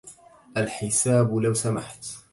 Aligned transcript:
الحساب 0.57 1.33
لو 1.35 1.53
سمحت. 1.53 2.15